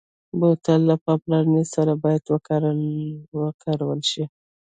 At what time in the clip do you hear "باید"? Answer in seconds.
2.03-2.23